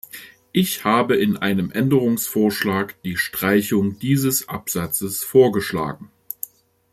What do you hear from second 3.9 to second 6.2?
dieses Absatzes vorgeschlagen.